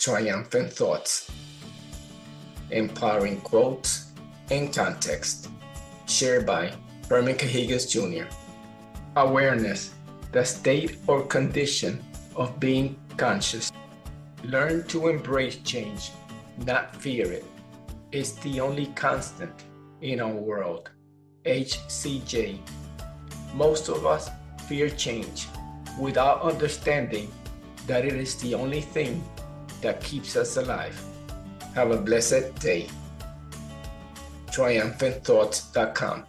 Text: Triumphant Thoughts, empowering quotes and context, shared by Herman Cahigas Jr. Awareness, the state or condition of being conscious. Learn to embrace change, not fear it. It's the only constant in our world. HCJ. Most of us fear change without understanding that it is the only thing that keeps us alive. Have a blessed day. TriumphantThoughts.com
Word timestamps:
Triumphant 0.00 0.72
Thoughts, 0.72 1.30
empowering 2.70 3.38
quotes 3.42 4.12
and 4.50 4.72
context, 4.72 5.50
shared 6.06 6.46
by 6.46 6.72
Herman 7.06 7.34
Cahigas 7.36 7.84
Jr. 7.84 8.24
Awareness, 9.16 9.92
the 10.32 10.42
state 10.42 10.96
or 11.06 11.26
condition 11.26 12.02
of 12.34 12.58
being 12.58 12.96
conscious. 13.18 13.70
Learn 14.42 14.86
to 14.86 15.08
embrace 15.08 15.56
change, 15.64 16.12
not 16.64 16.96
fear 16.96 17.30
it. 17.30 17.44
It's 18.10 18.32
the 18.40 18.58
only 18.58 18.86
constant 18.96 19.52
in 20.00 20.22
our 20.22 20.32
world. 20.32 20.88
HCJ. 21.44 22.58
Most 23.52 23.90
of 23.90 24.06
us 24.06 24.30
fear 24.66 24.88
change 24.88 25.46
without 26.00 26.40
understanding 26.40 27.30
that 27.86 28.06
it 28.06 28.14
is 28.14 28.36
the 28.36 28.54
only 28.54 28.80
thing 28.80 29.22
that 29.82 30.02
keeps 30.02 30.36
us 30.36 30.56
alive. 30.56 30.98
Have 31.74 31.90
a 31.90 31.96
blessed 31.96 32.54
day. 32.60 32.88
TriumphantThoughts.com 34.48 36.24